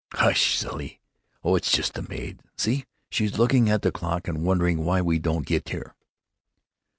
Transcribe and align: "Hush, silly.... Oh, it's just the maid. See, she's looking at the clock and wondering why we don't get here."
"Hush, 0.15 0.57
silly.... 0.57 0.99
Oh, 1.43 1.55
it's 1.55 1.71
just 1.71 1.93
the 1.93 2.01
maid. 2.01 2.39
See, 2.57 2.85
she's 3.11 3.37
looking 3.37 3.69
at 3.69 3.83
the 3.83 3.91
clock 3.91 4.27
and 4.27 4.43
wondering 4.43 4.83
why 4.83 4.99
we 4.99 5.19
don't 5.19 5.45
get 5.45 5.69
here." 5.69 5.93